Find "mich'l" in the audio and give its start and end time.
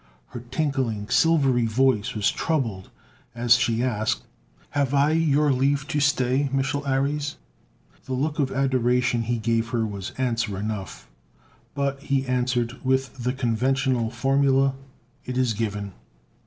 6.51-6.83